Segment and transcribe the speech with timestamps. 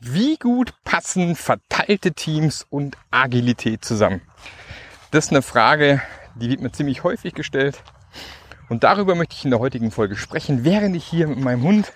[0.00, 4.20] Wie gut passen verteilte Teams und Agilität zusammen?
[5.12, 6.02] Das ist eine Frage,
[6.34, 7.82] die wird mir ziemlich häufig gestellt.
[8.68, 11.92] Und darüber möchte ich in der heutigen Folge sprechen, während ich hier mit meinem Hund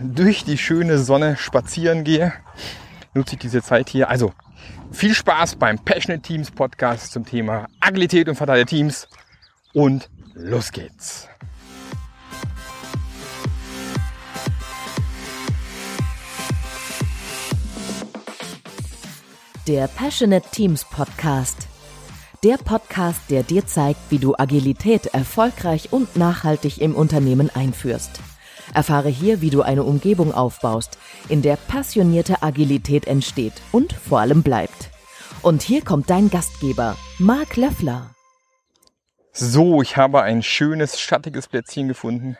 [0.00, 2.32] durch die schöne Sonne spazieren gehe.
[3.14, 4.08] Nutze ich diese Zeit hier.
[4.08, 4.32] Also
[4.90, 9.08] viel Spaß beim Passionate Teams Podcast zum Thema Agilität und verteilte Teams.
[9.72, 11.28] Und los geht's.
[19.68, 21.68] Der Passionate Teams Podcast.
[22.42, 28.18] Der Podcast, der dir zeigt, wie du Agilität erfolgreich und nachhaltig im Unternehmen einführst.
[28.72, 30.96] Erfahre hier, wie du eine Umgebung aufbaust,
[31.28, 34.88] in der passionierte Agilität entsteht und vor allem bleibt.
[35.42, 38.14] Und hier kommt dein Gastgeber, Marc Löffler.
[39.32, 42.38] So, ich habe ein schönes, schattiges Plätzchen gefunden,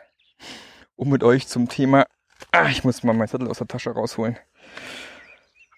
[0.95, 2.07] um mit euch zum Thema,
[2.51, 4.35] ah, ich muss mal mein Zettel aus der Tasche rausholen,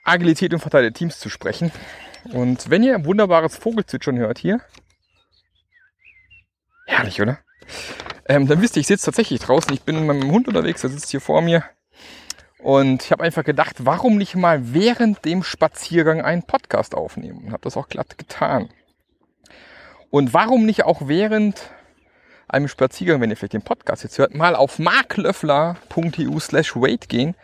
[0.03, 1.71] Agilität und verteilte Teams zu sprechen.
[2.33, 4.61] Und wenn ihr ein wunderbares Vogelzwitschern hört hier,
[6.85, 7.39] herrlich, oder?
[8.25, 9.73] Ähm, dann wisst ihr, ich sitze tatsächlich draußen.
[9.73, 11.63] Ich bin mit meinem Hund unterwegs, der sitzt hier vor mir.
[12.59, 17.45] Und ich habe einfach gedacht, warum nicht mal während dem Spaziergang einen Podcast aufnehmen?
[17.45, 18.69] Und habe das auch glatt getan.
[20.11, 21.71] Und warum nicht auch während
[22.51, 27.35] einem Spaziergang, wenn ihr vielleicht den Podcast jetzt hört, mal auf marklöffler.eu slash wait gehen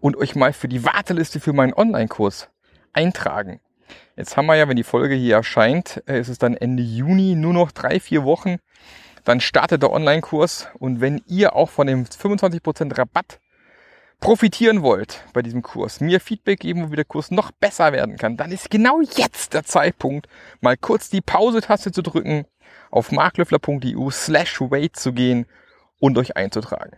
[0.00, 2.48] und euch mal für die Warteliste für meinen Online-Kurs
[2.92, 3.60] eintragen.
[4.16, 7.34] Jetzt haben wir ja, wenn die Folge hier erscheint, äh, ist es dann Ende Juni,
[7.34, 8.56] nur noch drei, vier Wochen.
[9.24, 13.40] Dann startet der Online-Kurs und wenn ihr auch von dem 25% Rabatt
[14.20, 18.38] profitieren wollt bei diesem Kurs, mir Feedback geben, wie der Kurs noch besser werden kann,
[18.38, 20.28] dann ist genau jetzt der Zeitpunkt,
[20.60, 22.46] mal kurz die Pause-Taste zu drücken
[22.90, 25.46] auf marklöffler.eu slash wait zu gehen
[25.98, 26.96] und euch einzutragen.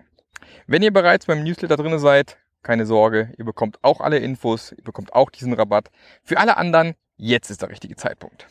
[0.67, 4.85] Wenn ihr bereits beim Newsletter drin seid, keine Sorge, ihr bekommt auch alle Infos, ihr
[4.85, 5.91] bekommt auch diesen Rabatt.
[6.25, 8.47] Für alle anderen, jetzt ist der richtige Zeitpunkt.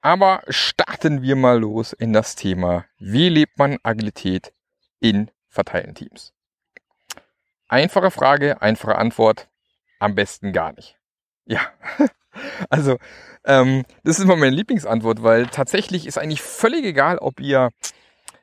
[0.00, 4.52] Aber starten wir mal los in das Thema, wie lebt man Agilität
[5.00, 6.32] in verteilten Teams?
[7.68, 9.48] Einfache Frage, einfache Antwort,
[9.98, 10.96] am besten gar nicht.
[11.44, 11.60] Ja,
[12.70, 12.96] also
[13.44, 17.70] ähm, das ist immer meine Lieblingsantwort, weil tatsächlich ist eigentlich völlig egal, ob ihr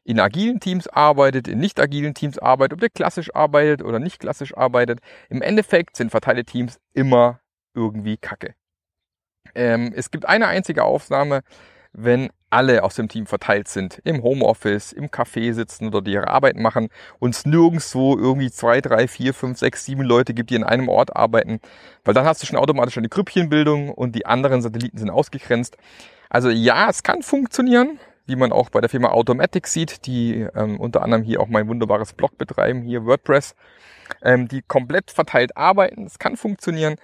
[0.04, 4.20] in agilen Teams arbeitet, in nicht agilen Teams arbeitet, ob ihr klassisch arbeitet oder nicht
[4.20, 5.00] klassisch arbeitet.
[5.30, 7.40] Im Endeffekt sind verteilte Teams immer
[7.74, 8.56] irgendwie Kacke.
[9.56, 11.42] Ähm, es gibt eine einzige Ausnahme,
[11.94, 16.28] wenn alle aus dem Team verteilt sind, im Homeoffice, im Café sitzen oder die ihre
[16.28, 20.56] Arbeit machen und es nirgendwo irgendwie zwei, drei, vier, fünf, sechs, sieben Leute gibt, die
[20.56, 21.60] in einem Ort arbeiten,
[22.06, 25.78] weil dann hast du schon automatisch eine Grüppchenbildung und die anderen Satelliten sind ausgegrenzt.
[26.30, 30.80] Also ja, es kann funktionieren, wie man auch bei der Firma Automatic sieht, die ähm,
[30.80, 33.56] unter anderem hier auch mein wunderbares Blog betreiben, hier WordPress,
[34.22, 36.06] ähm, die komplett verteilt arbeiten.
[36.06, 36.98] Es kann funktionieren,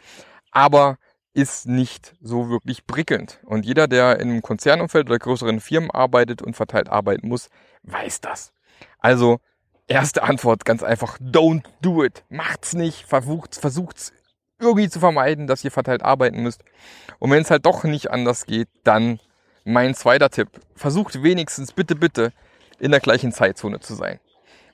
[0.51, 0.97] aber
[1.34, 3.40] ist nicht so wirklich prickelnd.
[3.45, 7.50] Und jeder, der in einem Konzernumfeld oder größeren Firmen arbeitet und verteilt arbeiten muss,
[7.84, 8.51] weiß das.
[9.00, 9.40] Also,
[9.88, 12.23] erste Antwort ganz einfach, don't do it.
[12.29, 14.13] Macht's nicht, versucht, versucht's
[14.59, 16.63] irgendwie zu vermeiden, dass ihr verteilt arbeiten müsst.
[17.19, 19.19] Und wenn es halt doch nicht anders geht, dann
[19.63, 20.50] mein zweiter Tipp.
[20.75, 22.31] Versucht wenigstens, bitte, bitte,
[22.79, 24.19] in der gleichen Zeitzone zu sein.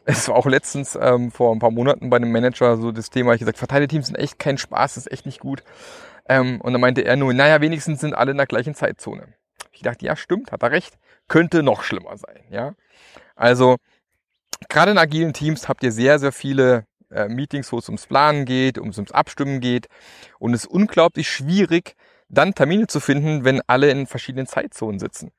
[0.06, 3.34] Es war auch letztens ähm, vor ein paar Monaten bei einem Manager so das Thema,
[3.34, 5.64] ich gesagt, verteilte Teams sind echt kein Spaß, ist echt nicht gut.
[6.28, 9.34] Ähm, und dann meinte er nur, naja, wenigstens sind alle in der gleichen Zeitzone.
[9.72, 10.98] Ich dachte, ja, stimmt, hat er recht.
[11.28, 12.76] Könnte noch schlimmer sein, ja.
[13.36, 13.78] Also,
[14.70, 18.46] gerade in agilen Teams habt ihr sehr, sehr viele äh, Meetings, wo es ums Planen
[18.46, 19.88] geht, ums, ums Abstimmen geht.
[20.40, 21.96] Und es ist unglaublich schwierig,
[22.30, 25.32] dann Termine zu finden, wenn alle in verschiedenen Zeitzonen sitzen.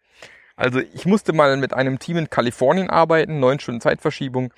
[0.56, 4.52] Also ich musste mal mit einem Team in Kalifornien arbeiten, neun Stunden Zeitverschiebung.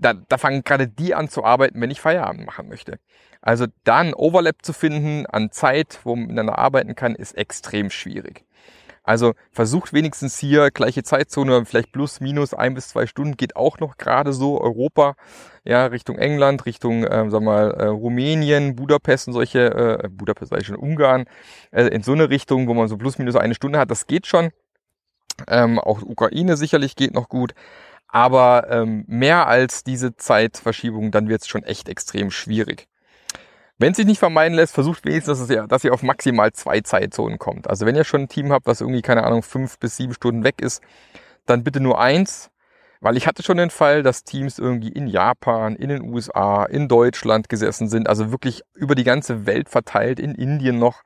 [0.00, 2.98] Da, da fangen gerade die an zu arbeiten, wenn ich Feierabend machen möchte.
[3.42, 7.90] Also da ein Overlap zu finden an Zeit, wo man miteinander arbeiten kann, ist extrem
[7.90, 8.44] schwierig.
[9.02, 13.78] Also versucht wenigstens hier gleiche Zeitzone, vielleicht plus, minus ein bis zwei Stunden geht auch
[13.78, 15.16] noch gerade so Europa,
[15.64, 20.66] ja, Richtung England, Richtung, äh, sag mal, äh, Rumänien, Budapest und solche, äh, Budapest ich
[20.66, 21.24] schon, Ungarn,
[21.70, 24.26] äh, in so eine Richtung, wo man so plus, minus eine Stunde hat, das geht
[24.26, 24.50] schon.
[25.48, 27.54] Ähm, auch Ukraine sicherlich geht noch gut.
[28.12, 32.88] Aber ähm, mehr als diese Zeitverschiebung, dann wird es schon echt extrem schwierig.
[33.78, 36.82] Wenn es sich nicht vermeiden lässt, versucht wenigstens, dass ihr, dass ihr auf maximal zwei
[36.82, 37.68] Zeitzonen kommt.
[37.68, 40.44] Also wenn ihr schon ein Team habt, was irgendwie, keine Ahnung, fünf bis sieben Stunden
[40.44, 40.82] weg ist,
[41.46, 42.49] dann bitte nur eins.
[43.00, 46.86] Weil ich hatte schon den Fall, dass Teams irgendwie in Japan, in den USA, in
[46.86, 51.02] Deutschland gesessen sind, also wirklich über die ganze Welt verteilt, in Indien noch.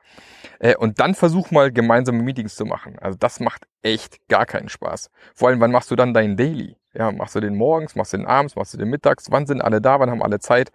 [0.58, 2.99] Äh, und dann versuch mal gemeinsame Meetings zu machen.
[2.99, 5.11] Also das macht echt gar keinen Spaß.
[5.35, 6.76] Vor allem, wann machst du dann deinen Daily?
[6.94, 9.31] Ja, machst du den morgens, machst du den abends, machst du den mittags?
[9.31, 10.00] Wann sind alle da?
[10.00, 10.73] Wann haben alle Zeit?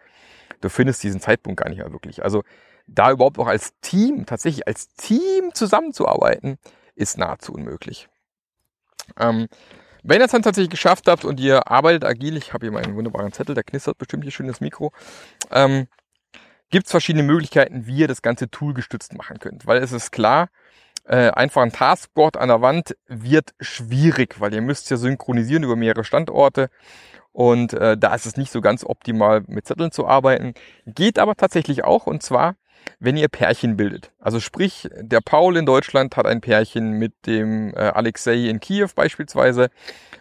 [0.62, 2.24] du findest diesen Zeitpunkt gar nicht mehr wirklich.
[2.24, 2.44] Also
[2.88, 6.58] da überhaupt auch als Team, tatsächlich als Team zusammenzuarbeiten,
[6.96, 8.10] ist nahezu unmöglich.
[9.18, 9.48] Ähm,
[10.04, 12.96] wenn ihr es dann tatsächlich geschafft habt und ihr arbeitet agil, ich habe hier meinen
[12.96, 14.92] wunderbaren Zettel, der knistert bestimmt hier schön das Mikro,
[15.52, 15.88] ähm,
[16.70, 19.66] gibt es verschiedene Möglichkeiten, wie ihr das ganze Tool gestützt machen könnt.
[19.66, 20.50] Weil es ist klar,
[21.06, 25.76] äh, einfach ein Taskboard an der Wand wird schwierig, weil ihr müsst ja synchronisieren über
[25.76, 26.70] mehrere Standorte
[27.32, 30.54] und äh, da ist es nicht so ganz optimal mit Zetteln zu arbeiten.
[30.86, 32.56] Geht aber tatsächlich auch und zwar,
[33.00, 34.12] wenn ihr Pärchen bildet.
[34.20, 38.90] Also sprich, der Paul in Deutschland hat ein Pärchen mit dem äh, Alexei in Kiew
[38.94, 39.70] beispielsweise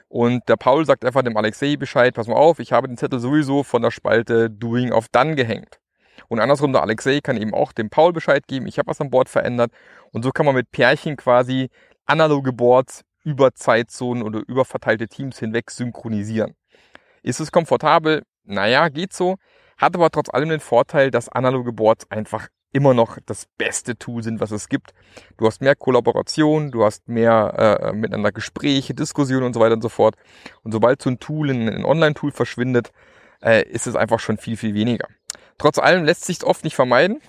[0.08, 3.20] und der Paul sagt einfach dem Alexei Bescheid, pass mal auf, ich habe den Zettel
[3.20, 5.80] sowieso von der Spalte Doing auf Done gehängt.
[6.28, 9.10] Und andersrum, der Alexei kann eben auch dem Paul Bescheid geben, ich habe was am
[9.10, 9.72] Board verändert.
[10.12, 11.68] Und so kann man mit Pärchen quasi
[12.06, 16.54] analoge Boards über Zeitzonen oder über verteilte Teams hinweg synchronisieren.
[17.22, 18.22] Ist es komfortabel?
[18.44, 19.36] Naja, geht so.
[19.78, 24.22] Hat aber trotz allem den Vorteil, dass analoge Boards einfach immer noch das beste Tool
[24.22, 24.92] sind, was es gibt.
[25.38, 29.82] Du hast mehr Kollaboration, du hast mehr äh, miteinander Gespräche, Diskussionen und so weiter und
[29.82, 30.16] so fort.
[30.64, 32.92] Und sobald so ein Tool in ein Online-Tool verschwindet,
[33.42, 35.08] äh, ist es einfach schon viel, viel weniger.
[35.56, 37.20] Trotz allem lässt sich oft nicht vermeiden.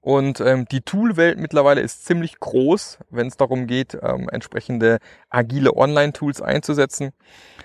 [0.00, 4.98] Und ähm, die Toolwelt mittlerweile ist ziemlich groß, wenn es darum geht, ähm, entsprechende
[5.30, 7.12] agile Online-Tools einzusetzen.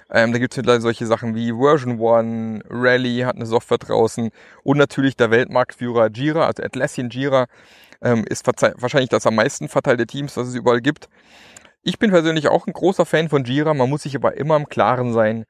[0.09, 4.29] Ähm, da gibt es mittlerweile solche Sachen wie Version One, Rally hat eine Software draußen
[4.63, 7.47] und natürlich der Weltmarktführer Jira, also Atlassian Jira,
[8.01, 11.09] ähm, ist wahrscheinlich das am meisten verteilte Teams, was es überall gibt.
[11.81, 14.67] Ich bin persönlich auch ein großer Fan von Jira, man muss sich aber immer im
[14.67, 15.45] Klaren sein,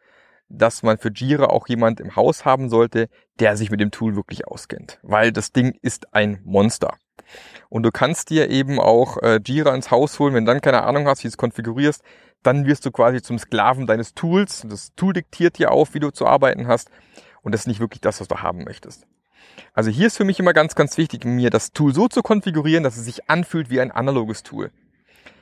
[0.49, 3.07] dass man für Jira auch jemand im Haus haben sollte,
[3.39, 6.97] der sich mit dem Tool wirklich auskennt, weil das Ding ist ein Monster.
[7.69, 11.07] Und du kannst dir eben auch äh, Jira ins Haus holen, wenn dann keine Ahnung
[11.07, 12.03] hast, wie du es konfigurierst,
[12.41, 14.65] dann wirst du quasi zum Sklaven deines Tools.
[14.67, 16.89] Das Tool diktiert dir auf, wie du zu arbeiten hast.
[17.41, 19.05] Und das ist nicht wirklich das, was du haben möchtest.
[19.73, 22.83] Also hier ist für mich immer ganz, ganz wichtig, mir das Tool so zu konfigurieren,
[22.83, 24.71] dass es sich anfühlt wie ein analoges Tool.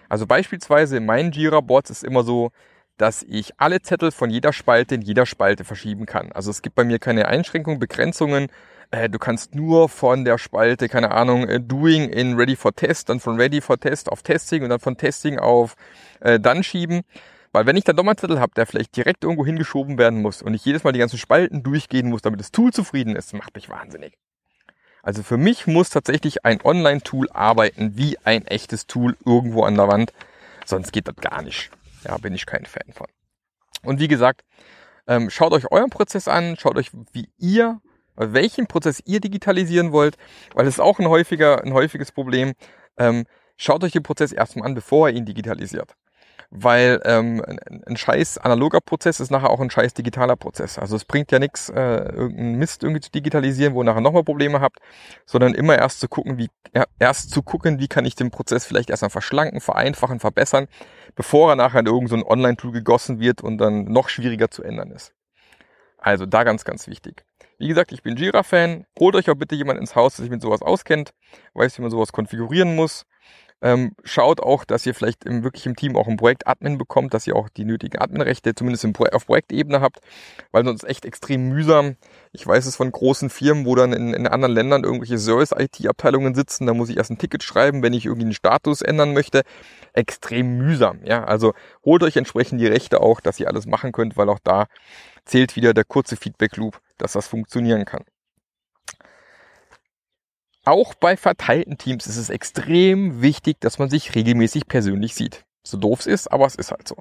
[0.10, 2.52] Also beispielsweise in meinen Jira-Boards ist immer so,
[2.98, 6.32] dass ich alle Zettel von jeder Spalte in jeder Spalte verschieben kann.
[6.32, 8.48] Also es gibt bei mir keine Einschränkungen, Begrenzungen.
[8.92, 13.10] Äh, du kannst nur von der Spalte, keine Ahnung, äh, Doing in Ready for Test,
[13.10, 15.76] dann von Ready for Test auf Testing und dann von Testing auf
[16.22, 17.02] äh, Dann schieben.
[17.52, 20.66] Weil wenn ich dann doch habe, der vielleicht direkt irgendwo hingeschoben werden muss und ich
[20.66, 24.18] jedes Mal die ganzen Spalten durchgehen muss, damit das Tool zufrieden ist, macht mich wahnsinnig.
[25.02, 29.88] Also für mich muss tatsächlich ein Online-Tool arbeiten wie ein echtes Tool irgendwo an der
[29.88, 30.12] Wand.
[30.66, 31.72] Sonst geht das gar nicht.
[32.08, 33.08] Ja, bin ich kein Fan von.
[33.84, 34.44] Und wie gesagt,
[35.08, 37.82] ähm, schaut euch euren Prozess an, schaut euch, wie ihr,
[38.16, 40.18] welchen Prozess ihr digitalisieren wollt,
[40.54, 42.54] weil das ist auch ein häufiger, ein häufiges Problem.
[42.98, 43.26] Ähm,
[43.58, 45.96] schaut euch den Prozess erstmal an, bevor ihr ihn digitalisiert
[46.50, 47.44] weil ähm,
[47.86, 50.80] ein scheiß analoger Prozess ist nachher auch ein scheiß digitaler Prozess.
[50.80, 54.24] Also es bringt ja nichts, äh, irgendeinen Mist irgendwie zu digitalisieren, wo ihr nachher nochmal
[54.24, 54.80] Probleme habt,
[55.26, 58.66] sondern immer erst zu gucken, wie ja, erst zu gucken, wie kann ich den Prozess
[58.66, 60.68] vielleicht erstmal verschlanken, vereinfachen, verbessern,
[61.16, 64.92] bevor er nachher in irgendein so Online-Tool gegossen wird und dann noch schwieriger zu ändern
[64.92, 65.14] ist.
[65.98, 67.26] Also da ganz, ganz wichtig.
[67.58, 68.86] Wie gesagt, ich bin Jira-Fan.
[69.00, 71.12] Holt euch auch bitte jemand ins Haus, der sich mit sowas auskennt,
[71.56, 73.06] weiß, wie man sowas konfigurieren muss
[73.62, 77.26] ähm, schaut auch, dass ihr vielleicht im, wirklich im Team auch einen Projekt-Admin bekommt, dass
[77.26, 80.00] ihr auch die nötigen Adminrechte zumindest im auf Projektebene habt,
[80.52, 81.96] weil sonst echt extrem mühsam.
[82.34, 86.68] Ich weiß es von großen Firmen, wo dann in, in anderen Ländern irgendwelche Service-IT-Abteilungen sitzen,
[86.68, 89.44] da muss ich erst ein Ticket schreiben, wenn ich irgendwie einen Status ändern möchte.
[89.94, 91.24] Extrem mühsam, ja.
[91.24, 91.54] Also
[91.84, 94.68] holt euch entsprechend die Rechte auch, dass ihr alles machen könnt, weil auch da
[95.26, 98.04] zählt wieder der kurze Feedback-Loop, dass das funktionieren kann.
[100.68, 105.46] Auch bei verteilten Teams ist es extrem wichtig, dass man sich regelmäßig persönlich sieht.
[105.64, 106.98] So doof es ist, aber es ist halt so.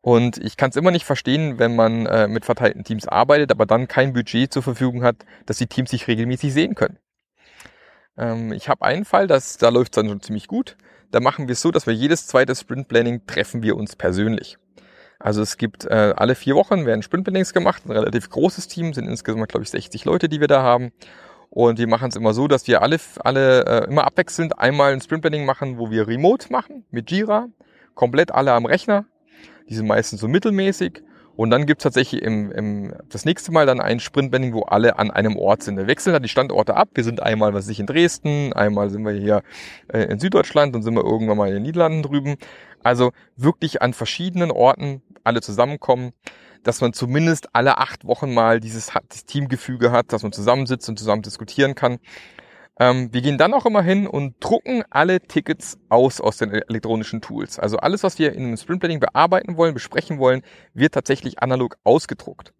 [0.00, 3.66] Und ich kann es immer nicht verstehen, wenn man äh, mit verteilten Teams arbeitet, aber
[3.66, 6.98] dann kein Budget zur Verfügung hat, dass die Teams sich regelmäßig sehen können.
[8.16, 10.78] Ähm, ich habe einen Fall, das, da läuft es dann schon ziemlich gut.
[11.10, 14.56] Da machen wir es so, dass wir jedes zweite Sprint Planning treffen wir uns persönlich.
[15.18, 18.94] Also es gibt äh, alle vier Wochen werden Sprint Plannings gemacht, ein relativ großes Team,
[18.94, 20.92] sind insgesamt glaube ich 60 Leute, die wir da haben.
[21.50, 25.00] Und wir machen es immer so, dass wir alle, alle äh, immer abwechselnd einmal ein
[25.00, 27.48] Sprintplanning machen, wo wir remote machen mit Jira,
[27.94, 29.06] komplett alle am Rechner.
[29.68, 31.02] Die sind meistens so mittelmäßig.
[31.36, 35.10] Und dann gibt's tatsächlich im, im, das nächste Mal dann ein Sprintbanding, wo alle an
[35.10, 35.76] einem Ort sind.
[35.76, 36.88] Wir wechseln dann die Standorte ab.
[36.94, 39.42] Wir sind einmal, was ich in Dresden, einmal sind wir hier
[39.92, 42.36] äh, in Süddeutschland, dann sind wir irgendwann mal in den Niederlanden drüben.
[42.82, 46.12] Also wirklich an verschiedenen Orten alle zusammenkommen
[46.66, 48.90] dass man zumindest alle acht Wochen mal dieses,
[49.26, 51.98] Teamgefüge hat, dass man zusammensitzt und zusammen diskutieren kann.
[52.78, 57.20] Ähm, wir gehen dann auch immer hin und drucken alle Tickets aus aus den elektronischen
[57.22, 57.58] Tools.
[57.58, 60.42] Also alles, was wir in einem Sprint Planning bearbeiten wollen, besprechen wollen,
[60.74, 62.52] wird tatsächlich analog ausgedruckt.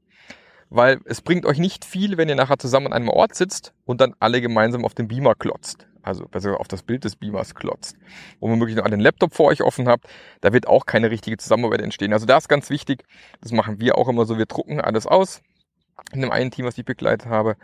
[0.69, 4.01] weil es bringt euch nicht viel, wenn ihr nachher zusammen an einem Ort sitzt und
[4.01, 5.86] dann alle gemeinsam auf dem Beamer klotzt.
[6.07, 7.97] Also besser auf das Bild des Beamers klotzt.
[8.41, 10.07] Wo man wirklich noch einen Laptop vor euch offen habt,
[10.41, 12.13] da wird auch keine richtige Zusammenarbeit entstehen.
[12.13, 13.05] Also da ist ganz wichtig,
[13.41, 15.43] das machen wir auch immer so, wir drucken alles aus
[16.13, 17.57] in dem einen Team, was ich begleitet habe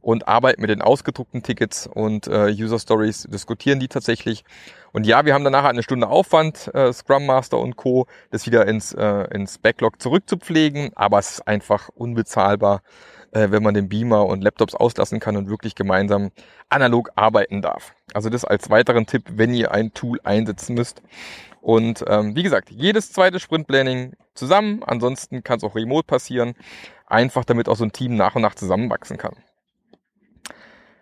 [0.00, 4.44] und arbeiten mit den ausgedruckten Tickets und äh, User Stories, diskutieren die tatsächlich.
[4.92, 8.66] Und ja, wir haben danach eine Stunde Aufwand, äh, Scrum Master und Co., das wieder
[8.68, 12.82] ins, äh, ins Backlog zurückzupflegen, aber es ist einfach unbezahlbar,
[13.36, 16.30] äh, wenn man den Beamer und Laptops auslassen kann und wirklich gemeinsam
[16.70, 17.94] analog arbeiten darf.
[18.14, 21.02] Also das als weiteren Tipp, wenn ihr ein Tool einsetzen müsst.
[21.60, 26.54] Und ähm, wie gesagt, jedes zweite Sprintplanning zusammen, ansonsten kann es auch remote passieren,
[27.06, 29.36] einfach damit auch so ein Team nach und nach zusammenwachsen kann.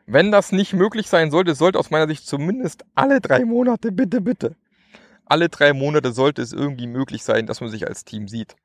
[0.07, 4.21] Wenn das nicht möglich sein sollte, sollte aus meiner Sicht zumindest alle drei Monate, bitte,
[4.21, 4.57] bitte,
[5.25, 8.57] alle drei Monate sollte es irgendwie möglich sein, dass man sich als Team sieht.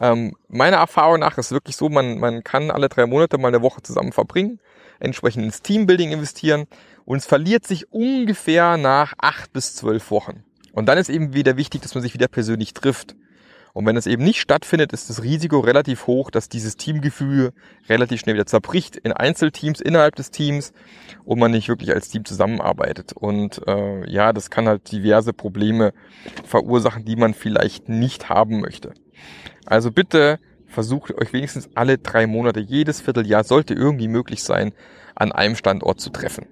[0.00, 3.62] Ähm, meiner Erfahrung nach ist wirklich so, man, man kann alle drei Monate mal eine
[3.62, 4.58] Woche zusammen verbringen,
[4.98, 6.66] entsprechend ins Teambuilding investieren
[7.04, 10.44] und es verliert sich ungefähr nach acht bis zwölf Wochen.
[10.72, 13.14] Und dann ist eben wieder wichtig, dass man sich wieder persönlich trifft.
[13.72, 17.52] Und wenn es eben nicht stattfindet, ist das Risiko relativ hoch, dass dieses Teamgefühl
[17.88, 20.72] relativ schnell wieder zerbricht in Einzelteams innerhalb des Teams
[21.24, 23.12] und man nicht wirklich als Team zusammenarbeitet.
[23.12, 25.92] Und äh, ja, das kann halt diverse Probleme
[26.44, 28.92] verursachen, die man vielleicht nicht haben möchte.
[29.70, 34.72] Also bitte versucht euch wenigstens alle drei Monate, jedes Vierteljahr sollte irgendwie möglich sein,
[35.14, 36.46] an einem Standort zu treffen.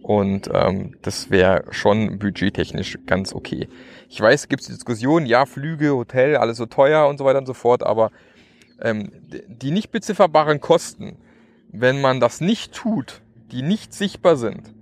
[0.00, 3.68] Und ähm, das wäre schon budgettechnisch ganz okay.
[4.08, 7.40] Ich weiß, gibt es die Diskussion, ja, Flüge, Hotel, alles so teuer und so weiter
[7.40, 8.10] und so fort, aber
[8.80, 9.12] ähm,
[9.48, 11.18] die nicht bezifferbaren Kosten,
[11.70, 14.72] wenn man das nicht tut, die nicht sichtbar sind,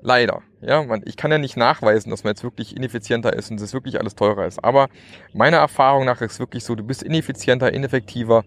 [0.00, 3.60] leider, ja, man, ich kann ja nicht nachweisen, dass man jetzt wirklich ineffizienter ist und
[3.60, 4.62] es wirklich alles teurer ist.
[4.62, 4.88] Aber
[5.32, 8.44] meiner Erfahrung nach ist wirklich so, du bist ineffizienter, ineffektiver,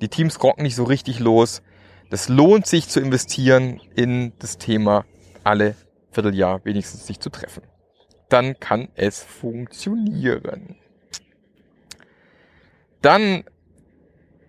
[0.00, 1.62] die Teams rocken nicht so richtig los.
[2.10, 5.04] Das lohnt sich zu investieren in das Thema
[5.44, 5.76] alle
[6.10, 7.62] Vierteljahr wenigstens sich zu treffen
[8.32, 10.76] dann kann es funktionieren.
[13.02, 13.44] Dann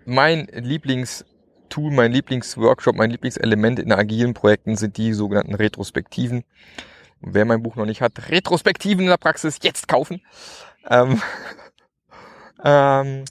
[0.06, 6.44] mein Lieblingstool, mein Lieblingsworkshop, mein Lieblingselement in agilen Projekten sind die sogenannten Retrospektiven.
[7.22, 10.22] Wer mein Buch noch nicht hat, Retrospektiven in der Praxis jetzt kaufen.
[10.90, 11.22] Ähm,
[12.64, 13.26] ähm,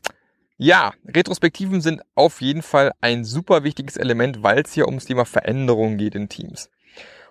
[0.56, 5.24] ja, Retrospektiven sind auf jeden Fall ein super wichtiges Element, weil es hier ums Thema
[5.24, 6.68] Veränderung geht in Teams.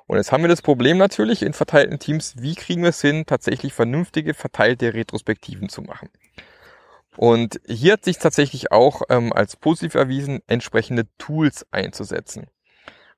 [0.08, 3.28] Und jetzt haben wir das Problem natürlich in verteilten Teams, wie kriegen wir es hin,
[3.28, 6.10] tatsächlich vernünftige, verteilte Retrospektiven zu machen.
[7.16, 12.48] Und hier hat sich tatsächlich auch ähm, als positiv erwiesen, entsprechende Tools einzusetzen.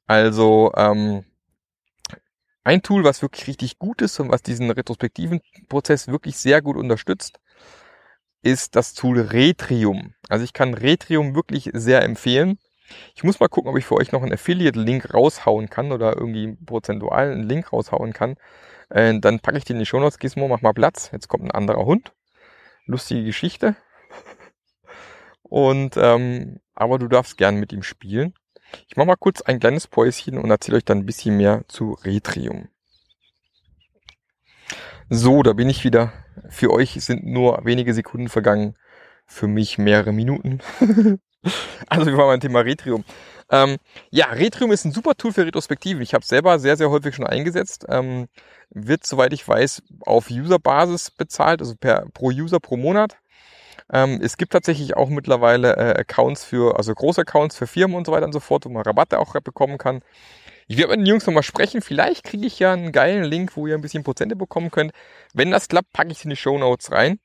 [0.06, 1.24] Also ähm,
[2.64, 6.78] ein Tool, was wirklich richtig gut ist und was diesen retrospektiven Prozess wirklich sehr gut
[6.78, 7.40] unterstützt,
[8.44, 10.14] ist das Tool Retrium.
[10.30, 12.60] Also ich kann Retrium wirklich sehr empfehlen.
[13.16, 16.58] Ich muss mal gucken, ob ich für euch noch einen Affiliate-Link raushauen kann oder irgendwie
[16.66, 18.36] prozentual einen Link raushauen kann.
[18.90, 21.10] Äh, dann packe ich den in die Shownotes, Gizmo, mach mal Platz.
[21.12, 22.14] Jetzt kommt ein anderer Hund.
[22.86, 23.76] Lustige Geschichte.
[25.44, 28.34] Und ähm, aber du darfst gern mit ihm spielen.
[28.88, 31.98] Ich mache mal kurz ein kleines Päuschen und erzähle euch dann ein bisschen mehr zu
[32.04, 32.70] Retrium.
[35.10, 36.14] So, da bin ich wieder.
[36.50, 38.76] Für euch sind nur wenige Sekunden vergangen,
[39.26, 40.60] für mich mehrere Minuten.
[41.88, 43.04] Also wir waren beim Thema Retrium.
[43.50, 43.78] Ähm,
[44.12, 46.02] ja, Retrium ist ein super Tool für Retrospektiven.
[46.02, 47.86] Ich habe selber sehr, sehr häufig schon eingesetzt.
[47.90, 48.28] Ähm,
[48.70, 53.18] wird, soweit ich weiß, auf User-Basis bezahlt, also per, pro User pro Monat.
[53.92, 58.06] Ähm, es gibt tatsächlich auch mittlerweile äh, Accounts für, also große Accounts für Firmen und
[58.06, 60.02] so weiter und so fort, wo man Rabatte auch bekommen kann.
[60.68, 61.82] Ich werde mit den Jungs nochmal sprechen.
[61.82, 64.94] Vielleicht kriege ich ja einen geilen Link, wo ihr ein bisschen Prozente bekommen könnt.
[65.34, 67.20] Wenn das klappt, packe ich in die Show Notes rein.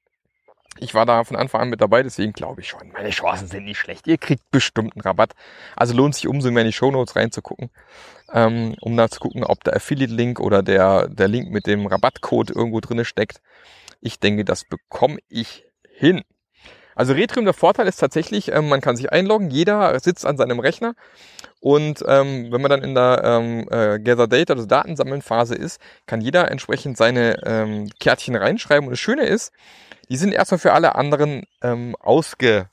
[0.79, 3.65] Ich war da von Anfang an mit dabei, deswegen glaube ich schon, meine Chancen sind
[3.65, 4.07] nicht schlecht.
[4.07, 5.33] Ihr kriegt bestimmt einen Rabatt.
[5.75, 7.71] Also lohnt sich umso mehr in die Show Notes reinzugucken,
[8.33, 12.51] ähm, um da zu gucken, ob der Affiliate-Link oder der, der Link mit dem Rabattcode
[12.51, 13.41] irgendwo drinne steckt.
[14.01, 16.23] Ich denke, das bekomme ich hin.
[16.97, 20.59] Also Retrium, der Vorteil ist tatsächlich, ähm, man kann sich einloggen, jeder sitzt an seinem
[20.59, 20.95] Rechner
[21.61, 25.79] und ähm, wenn man dann in der ähm, äh, Gather Data, also Datensammeln Phase ist,
[26.07, 29.53] kann jeder entsprechend seine ähm, Kärtchen reinschreiben und das Schöne ist,
[30.09, 32.71] die sind erstmal für alle anderen ähm, ausge,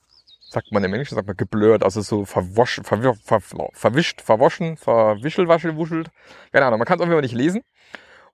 [0.49, 3.41] sagt man im Englischen, sagt man geblurrt, also so verwaschen, verwir, ver,
[3.73, 6.09] verwischt, verwaschen, verwischelwaschel, wuschelt.
[6.53, 7.61] Keine Ahnung, man kann es auf jeden Fall nicht lesen.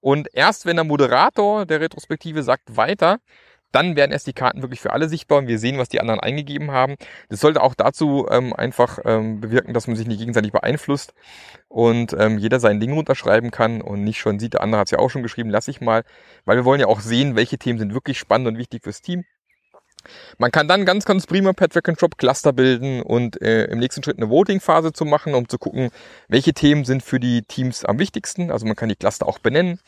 [0.02, 3.20] Und erst wenn der Moderator der Retrospektive sagt weiter,
[3.72, 6.20] dann werden erst die Karten wirklich für alle sichtbar und wir sehen, was die anderen
[6.20, 6.96] eingegeben haben.
[7.30, 11.14] Das sollte auch dazu ähm, einfach ähm, bewirken, dass man sich nicht gegenseitig beeinflusst
[11.68, 14.92] und ähm, jeder sein Ding runterschreiben kann und nicht schon sieht, der andere hat es
[14.92, 16.04] ja auch schon geschrieben, lass ich mal,
[16.46, 19.26] weil wir wollen ja auch sehen, welche Themen sind wirklich spannend und wichtig fürs Team.
[20.38, 24.04] Man kann dann ganz, ganz prima per and Drop Cluster bilden und äh, im nächsten
[24.04, 25.90] Schritt eine Voting-Phase zu machen, um zu gucken,
[26.28, 28.52] welche Themen sind für die Teams am wichtigsten.
[28.52, 29.80] Also man kann die Cluster auch benennen.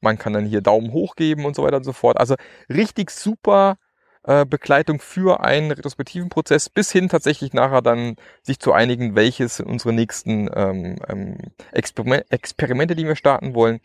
[0.00, 2.18] Man kann dann hier Daumen hoch geben und so weiter und so fort.
[2.18, 2.34] Also
[2.68, 3.76] richtig super
[4.24, 9.60] äh, Begleitung für einen retrospektiven Prozess bis hin tatsächlich nachher dann sich zu einigen, welches
[9.60, 11.38] unsere nächsten ähm, ähm,
[11.72, 13.80] Experiment Experimente, die wir starten wollen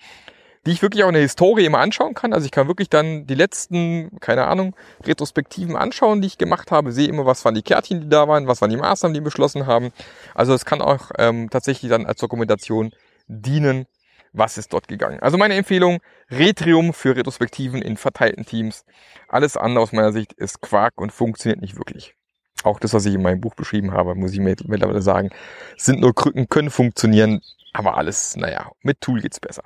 [0.66, 2.34] die ich wirklich auch in der Historie immer anschauen kann.
[2.34, 4.76] Also ich kann wirklich dann die letzten, keine Ahnung,
[5.06, 8.48] Retrospektiven anschauen, die ich gemacht habe, sehe immer, was waren die Kärtchen, die da waren,
[8.48, 9.92] was waren die Maßnahmen, die wir beschlossen haben.
[10.36, 12.92] Also es kann auch ähm, tatsächlich dann als Dokumentation
[13.28, 13.86] dienen,
[14.34, 15.20] was ist dort gegangen.
[15.20, 18.86] Also meine Empfehlung, Retrium für Retrospektiven in verteilten Teams.
[19.28, 22.16] Alles andere aus meiner Sicht ist Quark und funktioniert nicht wirklich.
[22.64, 25.30] Auch das, was ich in meinem Buch beschrieben habe, muss ich mittlerweile sagen,
[25.78, 27.42] sind nur Krücken, können funktionieren,
[27.74, 29.64] aber alles, naja, mit Tool geht's besser.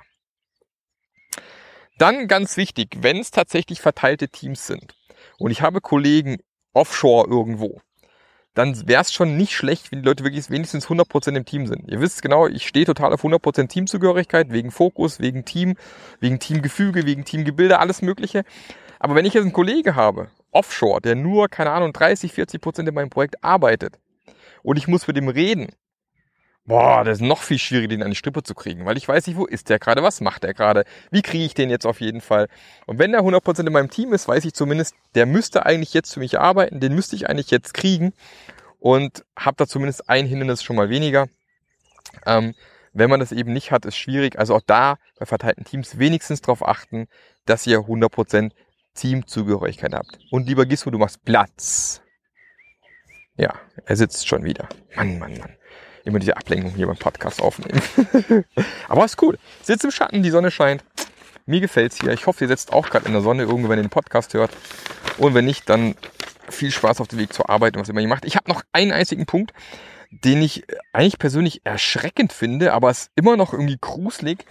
[1.98, 4.94] Dann ganz wichtig, wenn es tatsächlich verteilte Teams sind
[5.38, 6.38] und ich habe Kollegen
[6.72, 7.80] offshore irgendwo,
[8.54, 11.90] dann wäre es schon nicht schlecht, wenn die Leute wirklich wenigstens 100% im Team sind.
[11.90, 15.76] Ihr wisst genau, ich stehe total auf 100% Teamzugehörigkeit, wegen Fokus, wegen Team,
[16.20, 18.44] wegen Teamgefüge, wegen Teamgebilde, alles Mögliche.
[19.00, 22.94] Aber wenn ich jetzt einen Kollege habe, offshore, der nur, keine Ahnung, 30, 40% in
[22.94, 23.98] meinem Projekt arbeitet
[24.62, 25.68] und ich muss mit dem reden,
[26.66, 29.26] boah, das ist noch viel schwieriger, den an die Strippe zu kriegen, weil ich weiß
[29.26, 32.00] nicht, wo ist der gerade, was macht der gerade, wie kriege ich den jetzt auf
[32.00, 32.48] jeden Fall.
[32.86, 36.14] Und wenn der 100% in meinem Team ist, weiß ich zumindest, der müsste eigentlich jetzt
[36.14, 38.12] für mich arbeiten, den müsste ich eigentlich jetzt kriegen
[38.78, 41.26] und habe da zumindest ein Hindernis schon mal weniger.
[42.26, 42.54] Ähm,
[42.92, 44.38] wenn man das eben nicht hat, ist schwierig.
[44.38, 47.08] Also auch da bei verteilten Teams wenigstens darauf achten,
[47.44, 48.52] dass ihr 100%
[48.94, 50.18] Teamzugehörigkeit habt.
[50.30, 52.02] Und lieber Gismo, du machst Platz.
[53.36, 53.52] Ja,
[53.84, 54.68] er sitzt schon wieder.
[54.94, 55.56] Mann, Mann, Mann
[56.04, 57.80] immer diese Ablenkung hier beim Podcast aufnehmen.
[58.88, 59.38] Aber ist cool.
[59.62, 60.84] Sitzt im Schatten, die Sonne scheint.
[61.46, 62.12] Mir gefällt's hier.
[62.12, 64.50] Ich hoffe, ihr sitzt auch gerade in der Sonne irgendwo, wenn ihr den Podcast hört.
[65.18, 65.94] Und wenn nicht, dann
[66.48, 68.24] viel Spaß auf dem Weg zur Arbeit und was immer ihr macht.
[68.24, 69.52] Ich habe noch einen einzigen Punkt,
[70.10, 74.44] den ich eigentlich persönlich erschreckend finde, aber es immer noch irgendwie gruselig,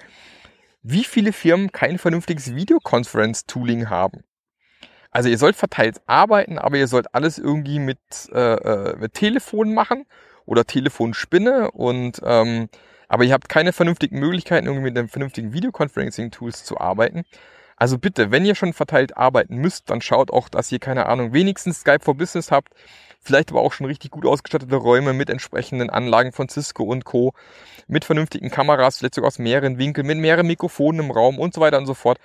[0.81, 4.23] wie viele Firmen kein vernünftiges Videoconference-Tooling haben.
[5.11, 7.99] Also ihr sollt verteilt arbeiten, aber ihr sollt alles irgendwie mit,
[8.33, 10.05] äh, äh mit Telefon machen
[10.45, 12.69] oder Telefonspinne und ähm,
[13.07, 17.25] aber ihr habt keine vernünftigen Möglichkeiten, irgendwie mit den vernünftigen Videoconferencing-Tools zu arbeiten.
[17.75, 21.33] Also bitte, wenn ihr schon verteilt arbeiten müsst, dann schaut auch, dass ihr, keine Ahnung,
[21.33, 22.73] wenigstens Skype for Business habt,
[23.19, 27.33] vielleicht aber auch schon richtig gut ausgestattete Räume mit entsprechenden Anlagen von Cisco und Co.,
[27.87, 31.61] mit vernünftigen Kameras, vielleicht sogar aus mehreren Winkeln, mit mehreren Mikrofonen im Raum und so
[31.61, 32.17] weiter und so fort.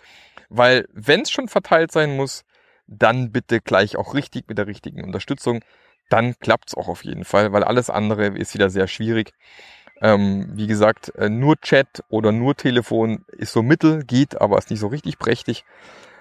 [0.48, 2.44] Weil wenn es schon verteilt sein muss,
[2.86, 5.60] dann bitte gleich auch richtig mit der richtigen Unterstützung
[6.08, 9.32] dann klappt's auch auf jeden Fall, weil alles andere ist wieder sehr schwierig.
[10.00, 14.70] Ähm, wie gesagt, äh, nur Chat oder nur Telefon ist so mittel, geht, aber ist
[14.70, 15.64] nicht so richtig prächtig.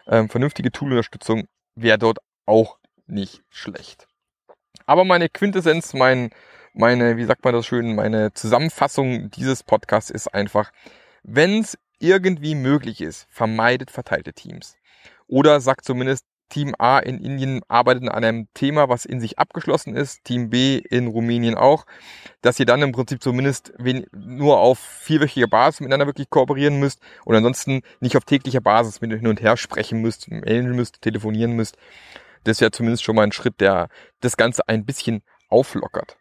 [0.07, 4.07] Ähm, vernünftige Tool-Unterstützung wäre dort auch nicht schlecht.
[4.85, 6.31] Aber meine Quintessenz, mein,
[6.73, 10.71] meine, wie sagt man das schön, meine Zusammenfassung dieses Podcasts ist einfach,
[11.23, 14.75] wenn es irgendwie möglich ist, vermeidet verteilte Teams.
[15.27, 19.95] Oder sagt zumindest, Team A in Indien arbeitet an einem Thema, was in sich abgeschlossen
[19.95, 21.85] ist, Team B in Rumänien auch,
[22.41, 23.73] dass ihr dann im Prinzip zumindest
[24.11, 29.11] nur auf vierwöchiger Basis miteinander wirklich kooperieren müsst und ansonsten nicht auf täglicher Basis mit
[29.11, 31.77] hin und her sprechen müsst, mailen müsst, telefonieren müsst.
[32.43, 33.89] Das wäre zumindest schon mal ein Schritt, der
[34.21, 36.17] das Ganze ein bisschen auflockert.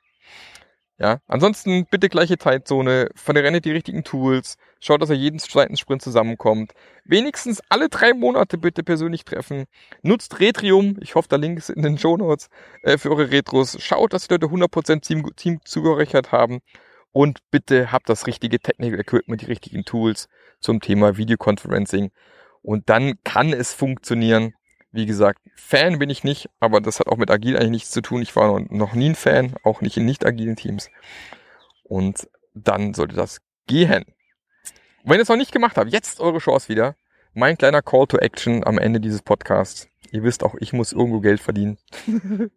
[0.98, 6.00] Ja, ansonsten bitte gleiche Zeitzone, verrennt die richtigen Tools, schaut, dass er jeden zweiten Sprint
[6.00, 6.72] zusammenkommt.
[7.04, 9.66] Wenigstens alle drei Monate bitte persönlich treffen.
[10.00, 12.48] Nutzt Retrium, ich hoffe, der Link ist in den Show Notes,
[12.82, 13.76] äh, für eure Retros.
[13.78, 16.60] Schaut, dass die Leute 100% Team, Teamzugehörigkeit haben.
[17.12, 20.28] Und bitte habt das richtige Technical Equipment, die richtigen Tools
[20.60, 22.10] zum Thema Videoconferencing.
[22.62, 24.54] Und dann kann es funktionieren.
[24.96, 28.00] Wie gesagt, Fan bin ich nicht, aber das hat auch mit Agil eigentlich nichts zu
[28.00, 28.22] tun.
[28.22, 30.88] Ich war noch nie ein Fan, auch nicht in nicht agilen Teams.
[31.84, 34.04] Und dann sollte das gehen.
[34.04, 36.96] Und wenn ihr es noch nicht gemacht habt, jetzt eure Chance wieder.
[37.34, 39.86] Mein kleiner Call to Action am Ende dieses Podcasts.
[40.12, 41.76] Ihr wisst auch, ich muss irgendwo Geld verdienen.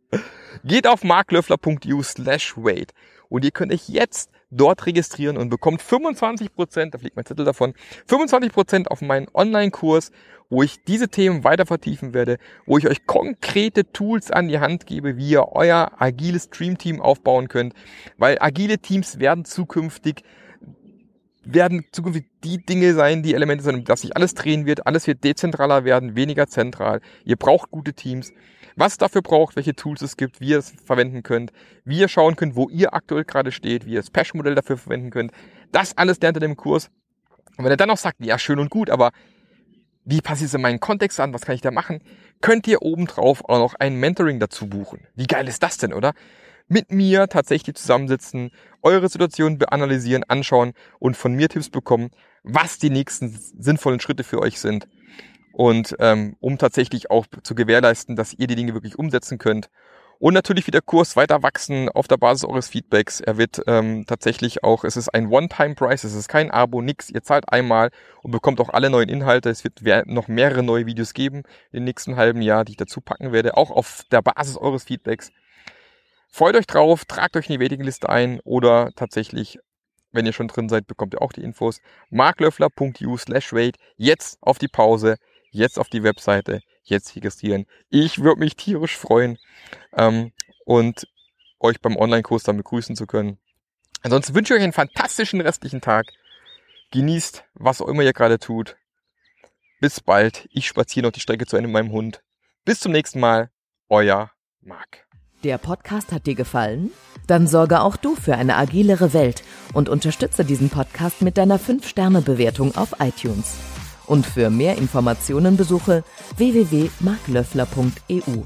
[0.63, 2.93] Geht auf marklöffler.eu slash wait
[3.28, 7.73] und ihr könnt euch jetzt dort registrieren und bekommt 25%, da fliegt mein Zettel davon,
[8.07, 10.12] 25% auf meinen Online-Kurs,
[10.49, 14.88] wo ich diese Themen weiter vertiefen werde, wo ich euch konkrete Tools an die Hand
[14.88, 17.73] gebe, wie ihr euer agiles Stream-Team aufbauen könnt,
[18.17, 20.23] weil agile Teams werden zukünftig
[21.53, 25.23] werden zukünftig die Dinge sein, die Elemente sein, dass sich alles drehen wird, alles wird
[25.23, 27.01] dezentraler werden, weniger zentral.
[27.25, 28.31] Ihr braucht gute Teams
[28.79, 31.51] was dafür braucht, welche Tools es gibt, wie ihr es verwenden könnt,
[31.83, 35.09] wie ihr schauen könnt, wo ihr aktuell gerade steht, wie ihr das Patch-Modell dafür verwenden
[35.09, 35.31] könnt.
[35.73, 36.89] Das alles lernt ihr im Kurs.
[37.57, 39.12] Und wenn er dann noch sagt, ja, schön und gut, aber
[40.05, 41.33] wie passt es in meinen Kontext an?
[41.33, 41.99] Was kann ich da machen?
[42.41, 45.07] könnt ihr obendrauf auch noch ein Mentoring dazu buchen.
[45.15, 46.13] Wie geil ist das denn, oder?
[46.69, 48.51] Mit mir tatsächlich zusammensitzen,
[48.82, 52.12] eure Situation beanalysieren, anschauen und von mir Tipps bekommen,
[52.43, 54.88] was die nächsten sinnvollen Schritte für euch sind.
[55.51, 59.69] Und ähm, um tatsächlich auch zu gewährleisten, dass ihr die Dinge wirklich umsetzen könnt
[60.21, 63.21] und natürlich wird der Kurs weiter wachsen auf der Basis eures Feedbacks.
[63.21, 67.10] Er wird ähm, tatsächlich auch, es ist ein One-Time-Price, es ist kein Abo, nix.
[67.10, 67.89] Ihr zahlt einmal
[68.21, 69.49] und bekommt auch alle neuen Inhalte.
[69.49, 73.32] Es wird noch mehrere neue Videos geben im nächsten halben Jahr, die ich dazu packen
[73.32, 75.32] werde, auch auf der Basis eures Feedbacks.
[76.29, 79.59] Freut euch drauf, tragt euch in die Waitingliste ein oder tatsächlich,
[80.11, 81.81] wenn ihr schon drin seid, bekommt ihr auch die Infos.
[82.09, 83.77] marklöffler.u slash wait.
[83.97, 85.17] Jetzt auf die Pause,
[85.51, 87.65] jetzt auf die Webseite jetzt registrieren.
[87.89, 89.37] Ich würde mich tierisch freuen
[89.93, 90.31] ähm,
[90.65, 91.07] und
[91.59, 93.37] euch beim Online-Kurs dann begrüßen zu können.
[94.01, 96.07] Ansonsten wünsche ich euch einen fantastischen restlichen Tag.
[96.91, 98.77] Genießt, was auch immer ihr gerade tut.
[99.79, 100.47] Bis bald.
[100.51, 102.21] Ich spaziere noch die Strecke zu Ende mit meinem Hund.
[102.65, 103.51] Bis zum nächsten Mal.
[103.89, 105.08] Euer Marc.
[105.45, 106.91] Der Podcast hat dir gefallen?
[107.25, 112.75] Dann sorge auch du für eine agilere Welt und unterstütze diesen Podcast mit deiner 5-Sterne-Bewertung
[112.75, 113.54] auf iTunes.
[114.06, 116.04] Und für mehr Informationen besuche
[116.36, 118.43] www.marklöffler.eu.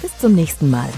[0.00, 0.90] Bis zum nächsten Mal.